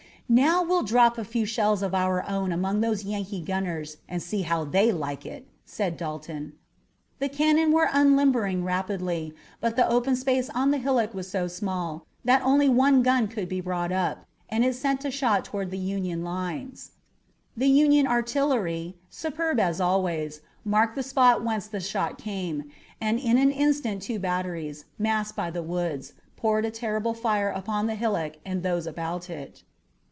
[0.33, 4.43] "Now we'll drop a few shells of our own among those Yankee gunners and see
[4.43, 6.53] how they like it," said Dalton.
[7.19, 12.05] The cannon were unlimbering rapidly, but the open space on the hillock was so small
[12.23, 15.77] that only one gun could be brought up, and it sent a shot toward the
[15.77, 16.91] Union lines.
[17.57, 22.71] The Union artillery, superb as always, marked the spot whence the shot came,
[23.01, 27.87] and in an instant two batteries, masked by the woods, poured a terrible fire upon
[27.87, 29.63] the hillock and those about it.